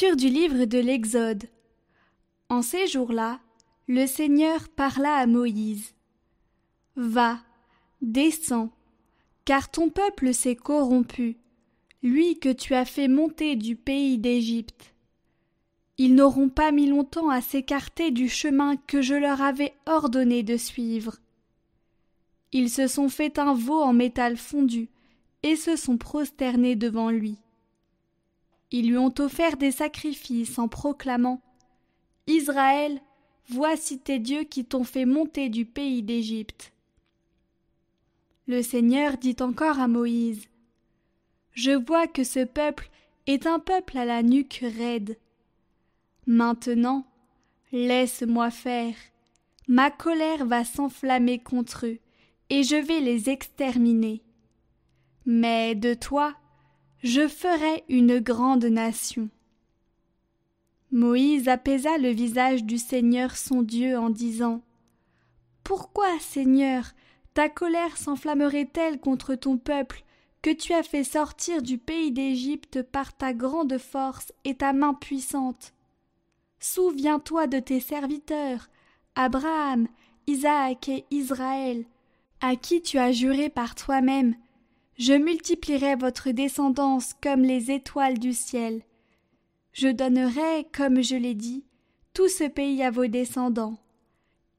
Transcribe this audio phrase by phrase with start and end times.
[0.00, 1.48] Du livre de l'Exode.
[2.48, 3.40] En ces jours-là,
[3.88, 5.92] le Seigneur parla à Moïse.
[6.94, 7.40] Va,
[8.00, 8.70] descends,
[9.44, 11.36] car ton peuple s'est corrompu,
[12.04, 14.94] lui que tu as fait monter du pays d'Égypte.
[15.96, 20.56] Ils n'auront pas mis longtemps à s'écarter du chemin que je leur avais ordonné de
[20.56, 21.16] suivre.
[22.52, 24.90] Ils se sont fait un veau en métal fondu
[25.42, 27.38] et se sont prosternés devant lui.
[28.70, 31.40] Ils lui ont offert des sacrifices en proclamant
[32.26, 33.00] Israël,
[33.48, 36.72] voici tes dieux qui t'ont fait monter du pays d'Égypte.
[38.46, 40.48] Le Seigneur dit encore à Moïse
[41.52, 42.90] Je vois que ce peuple
[43.26, 45.18] est un peuple à la nuque raide.
[46.26, 47.06] Maintenant,
[47.72, 48.94] laisse-moi faire.
[49.66, 51.98] Ma colère va s'enflammer contre eux,
[52.48, 54.22] et je vais les exterminer.
[55.26, 56.34] Mais de toi,
[57.02, 59.28] je ferai une grande nation.
[60.90, 64.62] Moïse apaisa le visage du Seigneur son Dieu en disant
[65.62, 66.92] Pourquoi, Seigneur,
[67.34, 70.02] ta colère s'enflammerait-elle contre ton peuple
[70.42, 74.94] que tu as fait sortir du pays d'Égypte par ta grande force et ta main
[74.94, 75.74] puissante?
[76.58, 78.68] Souviens-toi de tes serviteurs,
[79.14, 79.86] Abraham,
[80.26, 81.84] Isaac et Israël,
[82.40, 84.34] à qui tu as juré par toi-même
[84.98, 88.82] je multiplierai votre descendance comme les étoiles du ciel.
[89.72, 91.64] Je donnerai, comme je l'ai dit,
[92.14, 93.78] tout ce pays à vos descendants.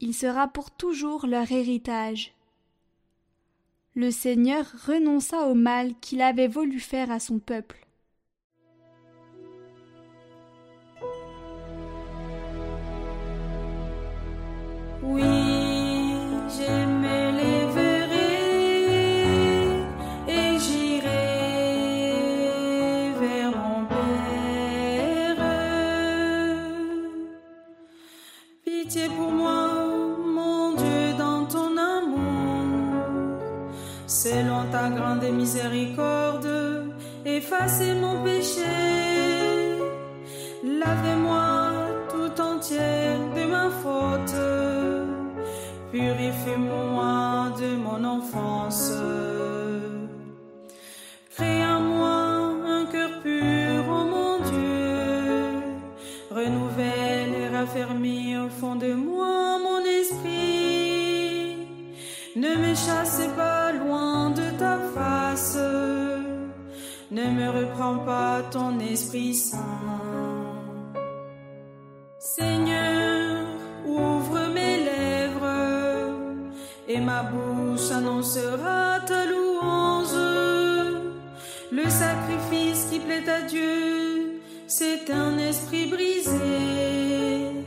[0.00, 2.32] Il sera pour toujours leur héritage.
[3.94, 7.86] Le Seigneur renonça au mal qu'il avait voulu faire à son peuple.
[15.02, 15.39] Oui.
[35.40, 36.92] Miséricorde,
[37.24, 38.62] effacez mon péché.
[40.62, 41.72] Lavez-moi
[42.10, 44.36] tout entière de ma faute.
[45.90, 48.92] Purifiez-moi de mon enfance.
[51.34, 52.16] Crée en moi
[52.76, 55.40] un cœur pur, oh mon Dieu.
[56.30, 59.09] Renouvelle et raffermis au fond de moi
[67.52, 69.58] reprends pas ton Esprit Saint.
[72.18, 73.46] Seigneur,
[73.86, 76.14] ouvre mes lèvres
[76.88, 80.20] et ma bouche annoncera ta louange.
[81.72, 87.64] Le sacrifice qui plaît à Dieu, c'est un esprit brisé.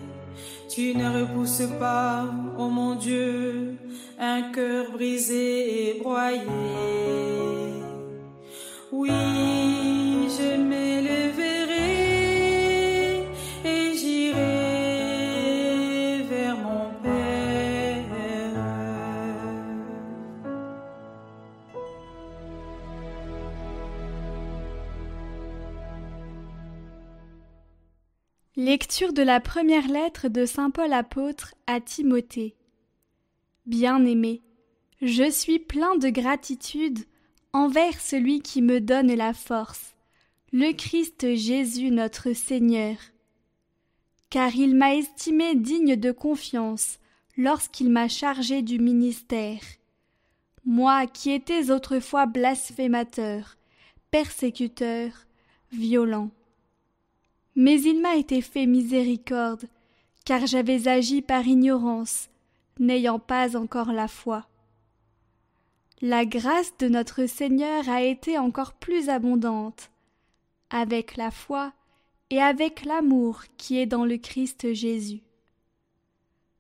[0.70, 2.26] Tu ne repousses pas,
[2.58, 3.78] ô mon Dieu,
[4.20, 6.44] un cœur brisé et broyé.
[8.96, 11.78] Oui, je m'élèverai
[13.66, 14.38] et j'irai
[16.30, 18.06] vers mon Père.
[28.56, 32.56] Lecture de la première lettre de Saint Paul apôtre à Timothée.
[33.66, 34.44] Bien-aimé,
[35.02, 37.00] je suis plein de gratitude
[37.54, 39.94] envers celui qui me donne la force,
[40.52, 42.98] le Christ Jésus notre Seigneur.
[44.32, 46.98] Car il m'a estimé digne de confiance
[47.38, 49.62] lorsqu'il m'a chargé du ministère.
[50.66, 53.58] Moi qui étais autrefois blasphémateur,
[54.10, 55.12] persécuteur,
[55.72, 56.32] violent.
[57.56, 59.66] Mais il m'a été fait miséricorde,
[60.26, 62.30] car j'avais agi par ignorance,
[62.80, 64.48] n'ayant pas encore la foi.
[66.06, 69.90] La grâce de notre Seigneur a été encore plus abondante,
[70.70, 71.72] avec la foi
[72.30, 75.22] et avec l'amour qui est dans le Christ Jésus.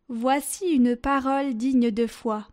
[0.07, 2.47] Voici une parole digne de foi,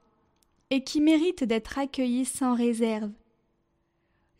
[0.71, 3.13] et qui mérite d'être accueillie sans réserve.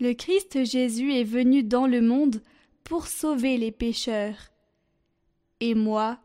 [0.01, 2.43] Le Christ Jésus est venu dans le monde
[2.83, 4.51] pour sauver les pécheurs.
[5.61, 6.19] Et moi,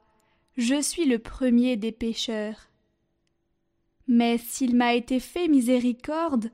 [0.58, 2.68] je suis le premier des pécheurs.
[4.08, 6.52] Mais s'il m'a été fait miséricorde,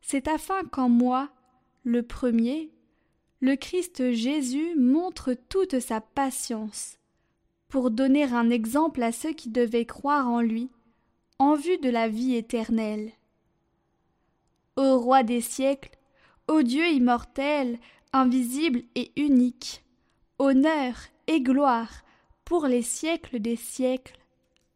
[0.00, 1.28] c'est afin qu'en moi,
[1.84, 2.70] le premier,
[3.40, 6.98] le Christ Jésus montre toute sa patience,
[7.68, 10.70] pour donner un exemple à ceux qui devaient croire en lui,
[11.38, 13.12] en vue de la vie éternelle.
[14.76, 15.96] Ô roi des siècles,
[16.48, 17.78] ô Dieu immortel,
[18.12, 19.84] invisible et unique,
[20.38, 20.94] honneur
[21.26, 21.90] et gloire
[22.44, 24.18] pour les siècles des siècles.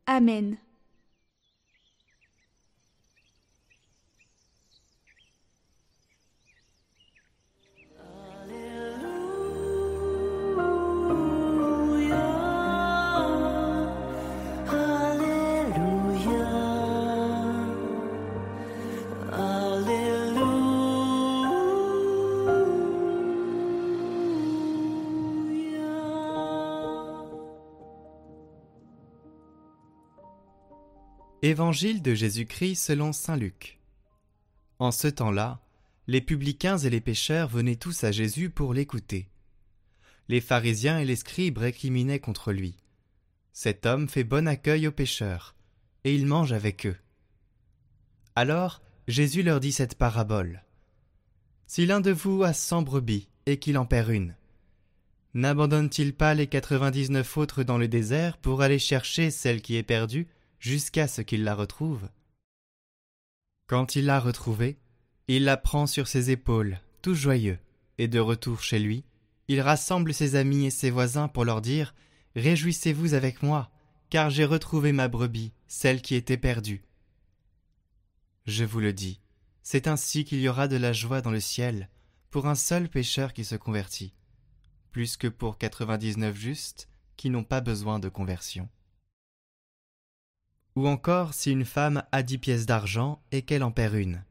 [0.06, 0.56] Amen.
[31.44, 33.80] Évangile de Jésus-Christ selon Saint Luc.
[34.78, 35.60] En ce temps-là,
[36.06, 39.28] les publicains et les pécheurs venaient tous à Jésus pour l'écouter.
[40.28, 42.76] Les pharisiens et les scribes récriminaient contre lui.
[43.52, 45.56] Cet homme fait bon accueil aux pécheurs,
[46.04, 46.96] et il mange avec eux.
[48.36, 50.62] Alors Jésus leur dit cette parabole.
[51.66, 54.36] Si l'un de vous a cent brebis et qu'il en perd une,
[55.34, 60.28] n'abandonne-t-il pas les quatre-vingt-dix-neuf autres dans le désert pour aller chercher celle qui est perdue
[60.62, 62.08] jusqu'à ce qu'il la retrouve.
[63.66, 64.78] Quand il l'a retrouvée,
[65.26, 67.58] il la prend sur ses épaules, tout joyeux,
[67.98, 69.04] et de retour chez lui,
[69.48, 71.96] il rassemble ses amis et ses voisins pour leur dire
[72.36, 73.72] Réjouissez-vous avec moi,
[74.08, 76.84] car j'ai retrouvé ma brebis, celle qui était perdue.
[78.46, 79.20] Je vous le dis,
[79.64, 81.88] c'est ainsi qu'il y aura de la joie dans le ciel
[82.30, 84.14] pour un seul pécheur qui se convertit,
[84.92, 88.68] plus que pour quatre-vingt-dix-neuf justes qui n'ont pas besoin de conversion.
[90.76, 94.24] Ou encore si une femme a dix pièces d'argent et qu'elle en perd une.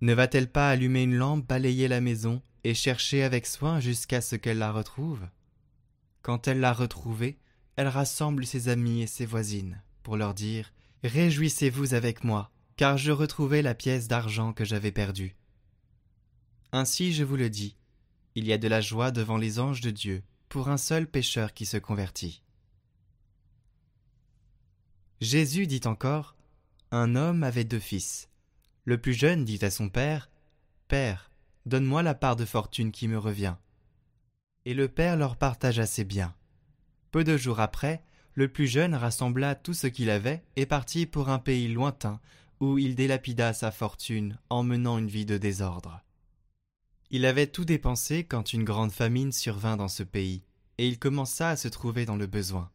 [0.00, 4.36] Ne va-t-elle pas allumer une lampe, balayer la maison et chercher avec soin jusqu'à ce
[4.36, 5.26] qu'elle la retrouve?
[6.22, 7.38] Quand elle l'a retrouvée,
[7.76, 10.72] elle rassemble ses amis et ses voisines pour leur dire
[11.04, 15.34] Réjouissez-vous avec moi, car je retrouvai la pièce d'argent que j'avais perdue.
[16.72, 17.76] Ainsi je vous le dis,
[18.34, 21.54] il y a de la joie devant les anges de Dieu pour un seul pécheur
[21.54, 22.42] qui se convertit.
[25.22, 26.34] Jésus dit encore
[26.90, 28.28] Un homme avait deux fils.
[28.84, 30.28] Le plus jeune dit à son père
[30.88, 31.30] Père,
[31.64, 33.54] donne-moi la part de fortune qui me revient.
[34.64, 36.34] Et le père leur partagea ses biens.
[37.12, 38.02] Peu de jours après,
[38.34, 42.18] le plus jeune rassembla tout ce qu'il avait et partit pour un pays lointain
[42.58, 46.02] où il délapida sa fortune en menant une vie de désordre.
[47.10, 50.42] Il avait tout dépensé quand une grande famine survint dans ce pays,
[50.78, 52.72] et il commença à se trouver dans le besoin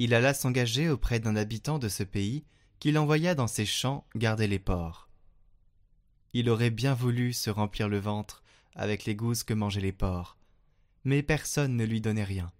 [0.00, 2.42] il alla s'engager auprès d'un habitant de ce pays
[2.78, 5.10] qu'il envoya dans ses champs garder les porcs.
[6.32, 8.42] Il aurait bien voulu se remplir le ventre
[8.74, 10.38] avec les gousses que mangeaient les porcs,
[11.04, 12.50] mais personne ne lui donnait rien.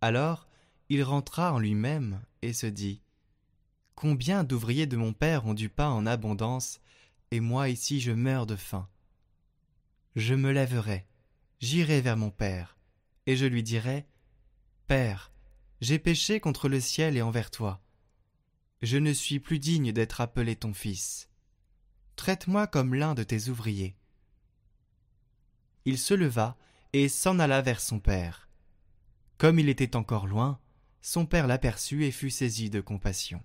[0.00, 0.48] Alors
[0.88, 3.02] il rentra en lui-même et se dit
[3.94, 6.80] Combien d'ouvriers de mon père ont du pain en abondance,
[7.30, 8.88] et moi ici je meurs de faim.
[10.16, 11.06] Je me lèverai,
[11.60, 12.76] j'irai vers mon père,
[13.26, 14.06] et je lui dirai
[14.88, 15.30] Père,
[15.80, 17.82] j'ai péché contre le ciel et envers toi.
[18.82, 21.28] Je ne suis plus digne d'être appelé ton fils.
[22.16, 23.96] Traite-moi comme l'un de tes ouvriers.
[25.84, 26.56] Il se leva
[26.92, 28.48] et s'en alla vers son père.
[29.38, 30.58] Comme il était encore loin,
[31.02, 33.42] son père l'aperçut et fut saisi de compassion.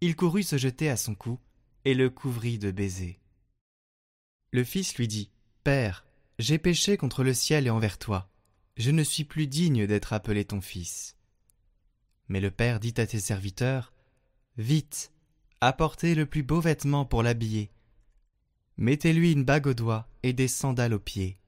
[0.00, 1.40] Il courut se jeter à son cou
[1.84, 3.20] et le couvrit de baisers.
[4.52, 5.30] Le fils lui dit
[5.64, 6.06] Père,
[6.38, 8.30] j'ai péché contre le ciel et envers toi
[8.78, 11.16] je ne suis plus digne d'être appelé ton fils.
[12.28, 13.92] Mais le père dit à ses serviteurs,
[14.56, 15.12] Vite,
[15.60, 17.70] apportez le plus beau vêtement pour l'habiller.
[18.76, 21.38] Mettez-lui une bague au doigt et des sandales aux pieds.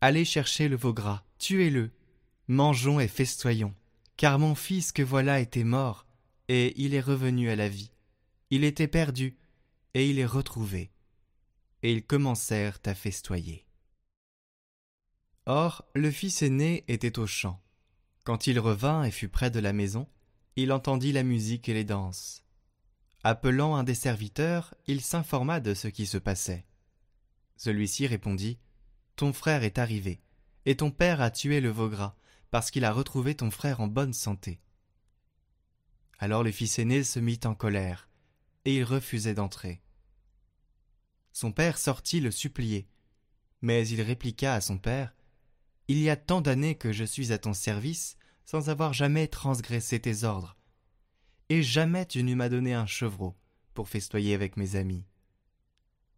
[0.00, 1.90] Allez chercher le veau gras, tuez-le.
[2.48, 3.74] Mangeons et festoyons,
[4.16, 6.06] car mon fils que voilà était mort,
[6.48, 7.92] et il est revenu à la vie.
[8.50, 9.36] Il était perdu,
[9.94, 10.90] et il est retrouvé.
[11.82, 13.64] Et ils commencèrent à festoyer.
[15.46, 17.60] Or, le fils aîné était au champ.
[18.24, 20.06] Quand il revint et fut près de la maison,
[20.54, 22.44] il entendit la musique et les danses.
[23.24, 26.64] Appelant un des serviteurs, il s'informa de ce qui se passait.
[27.56, 28.58] Celui-ci répondit
[29.16, 30.20] Ton frère est arrivé,
[30.64, 32.14] et ton père a tué le veau gras,
[32.50, 34.60] parce qu'il a retrouvé ton frère en bonne santé.
[36.18, 38.08] Alors le fils aîné se mit en colère,
[38.64, 39.82] et il refusait d'entrer.
[41.32, 42.86] Son père sortit le supplier,
[43.60, 45.14] mais il répliqua à son père
[45.92, 50.00] il y a tant d'années que je suis à ton service sans avoir jamais transgressé
[50.00, 50.56] tes ordres.
[51.50, 53.36] Et jamais tu ne m'as donné un chevreau
[53.74, 55.04] pour festoyer avec mes amis.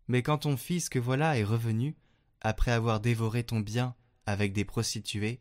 [0.06, 1.96] Mais quand ton fils que voilà est revenu,
[2.40, 5.40] après avoir dévoré ton bien avec des prostituées,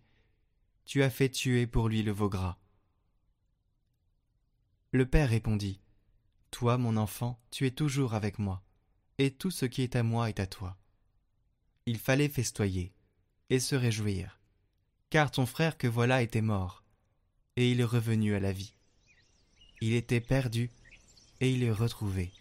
[0.84, 2.58] tu as fait tuer pour lui le veau gras.
[4.90, 5.80] Le père répondit
[6.50, 8.64] Toi, mon enfant, tu es toujours avec moi,
[9.20, 10.76] et tout ce qui est à moi est à toi.
[11.86, 12.96] Il fallait festoyer
[13.50, 14.40] et se réjouir,
[15.10, 16.84] car ton frère que voilà était mort,
[17.56, 18.74] et il est revenu à la vie.
[19.82, 20.70] Il était perdu,
[21.40, 22.32] et il est retrouvé.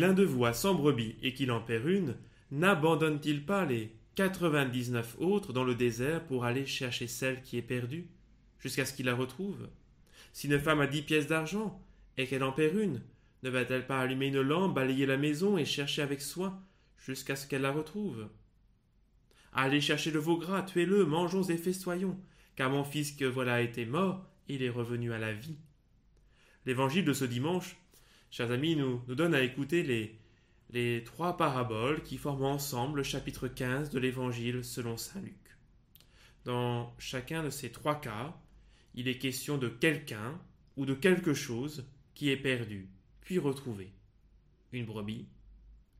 [0.00, 2.16] L'un de vous a cent brebis et qu'il en perd une,
[2.50, 8.08] n'abandonne-t-il pas les quatre-vingt-dix-neuf autres dans le désert pour aller chercher celle qui est perdue,
[8.58, 9.68] jusqu'à ce qu'il la retrouve?
[10.32, 11.80] Si une femme a dix pièces d'argent
[12.16, 13.02] et qu'elle en perd une,
[13.42, 16.62] ne va-t-elle pas allumer une lampe, balayer la maison et chercher avec soin
[16.98, 18.28] jusqu'à ce qu'elle la retrouve?
[19.52, 22.18] Allez chercher le veau gras, tuez-le, mangeons et festoyons,
[22.56, 25.58] car mon fils que voilà était mort, il est revenu à la vie.
[26.66, 27.76] L'évangile de ce dimanche
[28.30, 30.18] chers amis, nous, nous donne à écouter les,
[30.70, 35.34] les trois paraboles qui forment ensemble le chapitre 15 de l'Évangile selon Saint Luc.
[36.44, 38.34] Dans chacun de ces trois cas,
[38.94, 40.40] il est question de quelqu'un
[40.76, 41.84] ou de quelque chose
[42.14, 42.88] qui est perdu,
[43.20, 43.92] puis retrouvé.
[44.72, 45.26] Une brebis,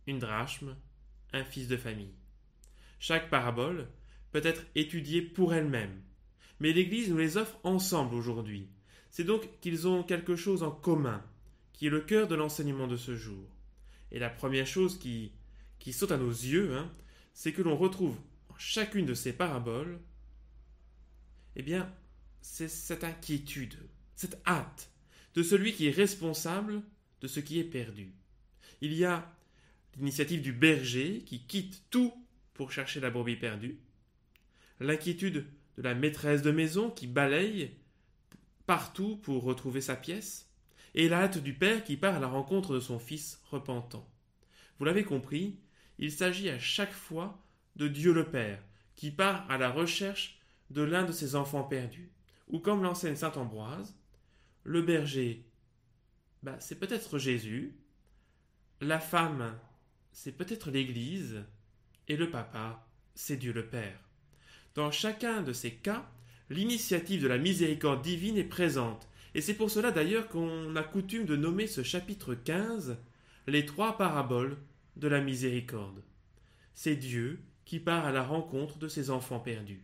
[0.07, 0.77] une drachme,
[1.33, 2.15] un fils de famille.
[3.01, 3.89] Chaque parabole
[4.31, 6.01] peut être étudiée pour elle-même,
[6.61, 8.69] mais l'Église nous les offre ensemble aujourd'hui.
[9.11, 11.25] C'est donc qu'ils ont quelque chose en commun,
[11.81, 13.49] qui est le cœur de l'enseignement de ce jour.
[14.13, 15.33] Et la première chose qui,
[15.79, 16.93] qui saute à nos yeux, hein,
[17.33, 18.19] c'est que l'on retrouve
[18.51, 19.99] en chacune de ces paraboles,
[21.57, 21.91] eh bien,
[22.43, 23.79] c'est cette inquiétude,
[24.15, 24.91] cette hâte
[25.35, 26.83] de celui qui est responsable
[27.23, 28.13] de ce qui est perdu.
[28.83, 29.35] Il y a
[29.97, 32.13] l'initiative du berger qui quitte tout
[32.53, 33.81] pour chercher la brebis perdue,
[34.81, 35.47] l'inquiétude
[35.79, 37.71] de la maîtresse de maison qui balaye
[38.67, 40.50] partout pour retrouver sa pièce,
[40.95, 44.09] et la hâte du Père qui part à la rencontre de son Fils repentant.
[44.79, 45.59] Vous l'avez compris,
[45.99, 47.43] il s'agit à chaque fois
[47.77, 48.63] de Dieu le Père,
[48.97, 52.11] qui part à la recherche de l'un de ses enfants perdus.
[52.49, 53.95] Ou comme l'enseigne saint Ambroise,
[54.65, 55.45] le berger,
[56.43, 57.77] bah, c'est peut-être Jésus,
[58.81, 59.59] la femme,
[60.13, 61.45] c'est peut-être l'Église,
[62.09, 64.01] et le papa, c'est Dieu le Père.
[64.75, 66.11] Dans chacun de ces cas,
[66.49, 71.25] l'initiative de la miséricorde divine est présente, et c'est pour cela d'ailleurs qu'on a coutume
[71.25, 72.99] de nommer ce chapitre 15
[73.47, 74.57] les trois paraboles
[74.97, 76.03] de la miséricorde.
[76.75, 79.83] C'est Dieu qui part à la rencontre de ses enfants perdus.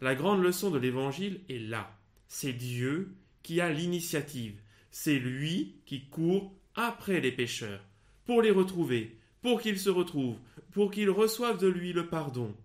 [0.00, 1.98] La grande leçon de l'Évangile est là.
[2.28, 4.58] C'est Dieu qui a l'initiative.
[4.90, 7.84] C'est lui qui court après les pécheurs,
[8.24, 10.38] pour les retrouver, pour qu'ils se retrouvent,
[10.72, 12.56] pour qu'ils reçoivent de lui le pardon.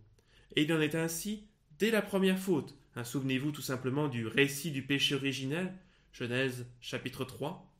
[0.55, 1.43] Et il en est ainsi
[1.79, 2.75] dès la première faute.
[2.95, 5.73] Hein, souvenez-vous tout simplement du récit du péché originel
[6.17, 7.75] Genèse chapitre 3.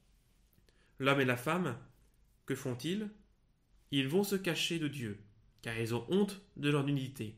[0.99, 1.77] L'homme et la femme,
[2.45, 3.09] que font-ils?
[3.91, 5.23] Ils vont se cacher de Dieu,
[5.61, 7.37] car ils ont honte de leur nudité.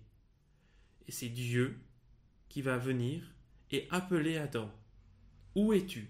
[1.07, 1.77] Et c'est Dieu
[2.49, 3.35] qui va venir
[3.69, 4.73] et appeler Adam.
[5.53, 6.09] Où es-tu?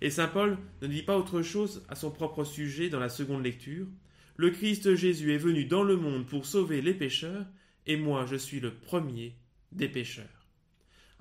[0.00, 3.44] Et Saint Paul ne dit pas autre chose à son propre sujet dans la seconde
[3.44, 3.86] lecture.
[4.34, 7.46] Le Christ Jésus est venu dans le monde pour sauver les pécheurs,
[7.86, 9.36] et moi je suis le premier
[9.70, 10.48] des pécheurs.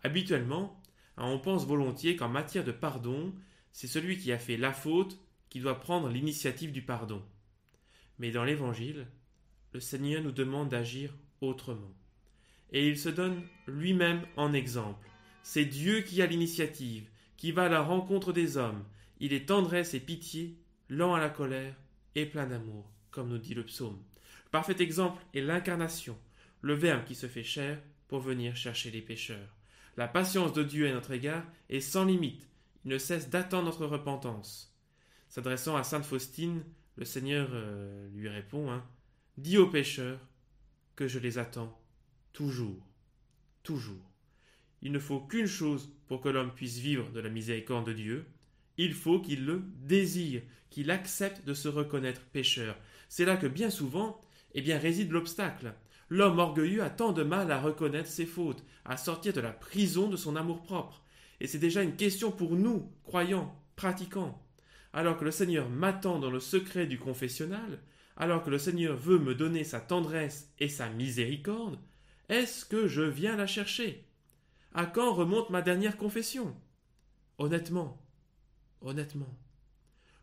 [0.01, 0.81] Habituellement,
[1.25, 3.34] on pense volontiers qu'en matière de pardon,
[3.72, 7.22] c'est celui qui a fait la faute qui doit prendre l'initiative du pardon.
[8.20, 9.08] Mais dans l'Évangile,
[9.74, 11.94] le Seigneur nous demande d'agir autrement.
[12.72, 15.08] Et il se donne lui-même en exemple.
[15.44, 18.84] C'est Dieu qui a l'initiative, qui va à la rencontre des hommes.
[19.20, 20.58] Il est tendresse et pitié,
[20.90, 21.75] lent à la colère
[22.16, 24.01] et plein d'amour, comme nous dit le psaume.
[24.46, 26.18] Le parfait exemple est l'incarnation,
[26.62, 29.56] le Verbe qui se fait chair pour venir chercher les pécheurs.
[29.98, 32.48] La patience de Dieu à notre égard est sans limite.
[32.86, 34.74] Il ne cesse d'attendre notre repentance.
[35.27, 36.63] S'adressant à sainte Faustine,
[36.95, 38.83] le Seigneur euh, lui répond hein,
[39.38, 40.19] Dis aux pécheurs
[40.95, 41.77] que je les attends
[42.33, 42.88] toujours,
[43.63, 44.12] toujours.
[44.81, 48.25] Il ne faut qu'une chose pour que l'homme puisse vivre de la miséricorde de Dieu.
[48.77, 52.77] Il faut qu'il le désire, qu'il accepte de se reconnaître pécheur.
[53.10, 54.19] C'est là que bien souvent,
[54.53, 55.74] eh réside l'obstacle.
[56.12, 60.10] L'homme orgueilleux a tant de mal à reconnaître ses fautes, à sortir de la prison
[60.10, 61.01] de son amour-propre.
[61.39, 64.46] Et c'est déjà une question pour nous, croyants, pratiquants.
[64.91, 67.80] Alors que le Seigneur m'attend dans le secret du confessionnal,
[68.18, 71.80] alors que le Seigneur veut me donner sa tendresse et sa miséricorde,
[72.27, 74.06] est-ce que je viens la chercher?
[74.74, 76.53] À quand remonte ma dernière confession?
[77.38, 78.06] Honnêtement,
[78.82, 79.34] honnêtement.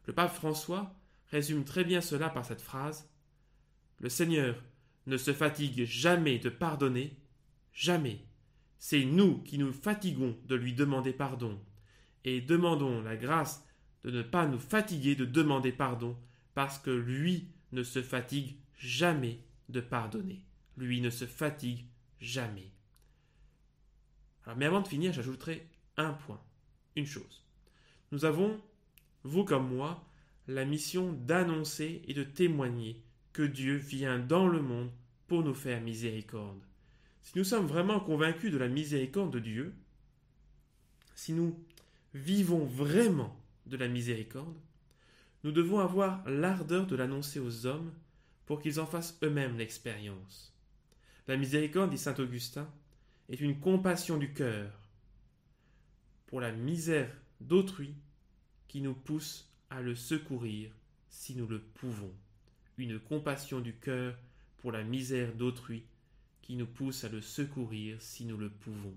[0.05, 0.95] Le pape François
[1.31, 3.09] résume très bien cela par cette phrase
[4.01, 4.63] Le Seigneur
[5.09, 7.17] ne se fatigue jamais de pardonner,
[7.73, 8.21] jamais.
[8.79, 11.59] C'est nous qui nous fatiguons de lui demander pardon,
[12.25, 13.67] et demandons la grâce
[14.05, 16.17] de ne pas nous fatiguer de demander pardon,
[16.55, 20.45] parce que lui ne se fatigue jamais de pardonner.
[20.77, 21.87] Lui ne se fatigue
[22.21, 22.71] jamais.
[24.45, 26.41] Alors, mais avant de finir, j'ajouterai un point,
[26.97, 27.45] une chose.
[28.13, 28.61] Nous avons,
[29.25, 30.07] vous comme moi,
[30.47, 34.91] la mission d'annoncer et de témoigner que Dieu vient dans le monde
[35.27, 36.61] pour nous faire miséricorde.
[37.23, 39.75] Si nous sommes vraiment convaincus de la miséricorde de Dieu,
[41.15, 41.59] si nous
[42.15, 44.57] vivons vraiment de la miséricorde,
[45.45, 47.93] nous devons avoir l'ardeur de l'annoncer aux hommes
[48.47, 50.55] pour qu'ils en fassent eux-mêmes l'expérience.
[51.27, 52.69] La miséricorde, dit saint Augustin,
[53.29, 54.73] est une compassion du cœur
[56.27, 57.95] pour la misère d'autrui
[58.69, 60.71] qui nous pousse à le secourir
[61.11, 62.13] si nous le pouvons.
[62.79, 64.17] Une compassion du cœur
[64.59, 65.83] pour la misère d'autrui
[66.43, 68.95] qui nous pousse à le secourir si nous le pouvons.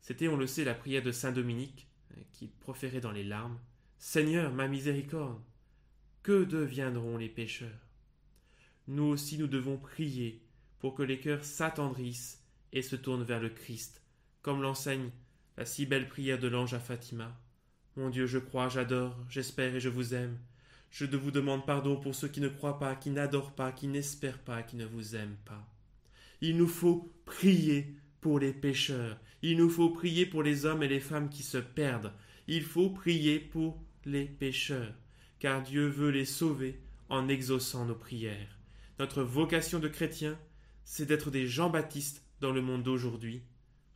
[0.00, 3.58] C'était, on le sait, la prière de Saint Dominique, hein, qui proférait dans les larmes.
[3.98, 5.40] Seigneur, ma miséricorde,
[6.24, 7.70] que deviendront les pécheurs?
[8.88, 10.42] Nous aussi nous devons prier
[10.80, 14.02] pour que les cœurs s'attendrissent et se tournent vers le Christ,
[14.42, 15.10] comme l'enseigne
[15.56, 17.40] la si belle prière de l'ange à Fatima.
[17.96, 20.36] Mon Dieu, je crois, j'adore, j'espère et je vous aime.
[20.90, 24.38] Je vous demande pardon pour ceux qui ne croient pas, qui n'adorent pas, qui n'espèrent
[24.38, 25.66] pas, qui ne vous aiment pas.
[26.40, 29.18] Il nous faut prier pour les pécheurs.
[29.42, 32.12] Il nous faut prier pour les hommes et les femmes qui se perdent.
[32.48, 34.94] Il faut prier pour les pécheurs,
[35.38, 38.58] car Dieu veut les sauver en exaucant nos prières.
[38.98, 40.38] Notre vocation de chrétien,
[40.84, 43.42] c'est d'être des Jean-Baptiste dans le monde d'aujourd'hui.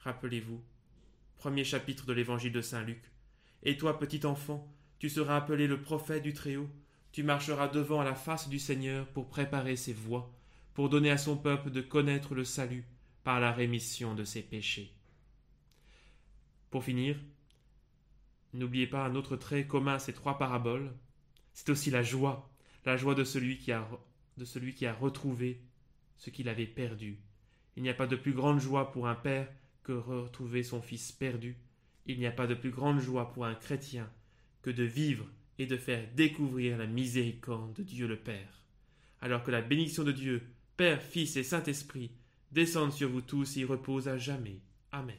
[0.01, 0.63] Rappelez-vous,
[1.37, 3.03] premier chapitre de l'évangile de Saint Luc.
[3.63, 6.69] Et toi, petit enfant, tu seras appelé le prophète du Très-Haut.
[7.13, 10.33] Tu marcheras devant à la face du Seigneur pour préparer ses voies,
[10.75, 12.85] pour donner à son peuple de connaître le salut
[13.25, 14.93] par la rémission de ses péchés.
[16.71, 17.19] Pour finir,
[18.55, 20.93] n'oubliez pas un autre trait commun à ces trois paraboles,
[21.53, 22.49] c'est aussi la joie,
[22.85, 23.89] la joie de celui qui a,
[24.37, 25.61] de celui qui a retrouvé
[26.17, 27.19] ce qu'il avait perdu.
[27.77, 29.49] Il n'y a pas de plus grande joie pour un père
[29.83, 31.57] que retrouver son fils perdu.
[32.07, 34.09] Il n'y a pas de plus grande joie pour un chrétien
[34.63, 35.27] que de vivre
[35.61, 38.65] et de faire découvrir la miséricorde de Dieu le Père.
[39.21, 40.43] Alors que la bénédiction de Dieu,
[40.79, 42.11] Père, Fils et Saint-Esprit,
[42.51, 44.63] descende sur vous tous et repose à jamais.
[44.91, 45.19] Amen.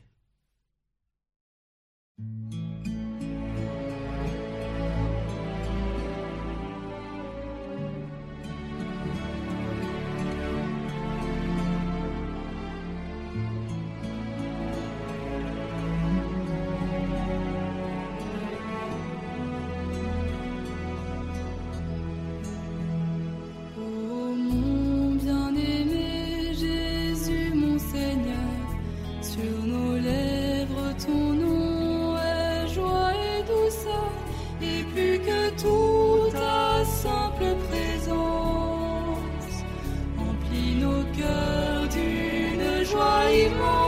[43.31, 43.80] glory.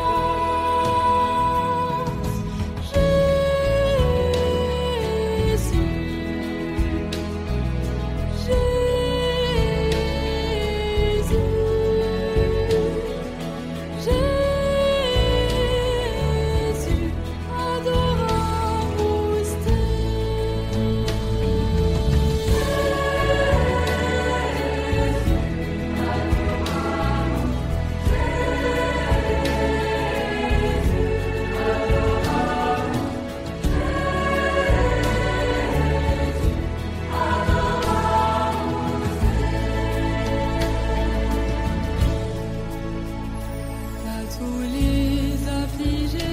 [44.44, 46.33] tous les affligés.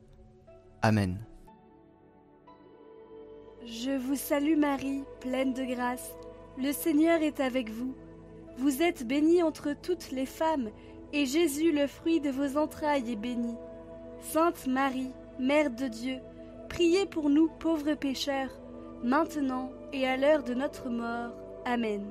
[0.81, 1.17] Amen.
[3.65, 6.15] Je vous salue Marie, pleine de grâce.
[6.57, 7.95] Le Seigneur est avec vous.
[8.57, 10.69] Vous êtes bénie entre toutes les femmes,
[11.13, 13.55] et Jésus, le fruit de vos entrailles, est béni.
[14.21, 16.17] Sainte Marie, Mère de Dieu,
[16.69, 18.51] priez pour nous pauvres pécheurs,
[19.03, 21.33] maintenant et à l'heure de notre mort.
[21.65, 22.03] Amen.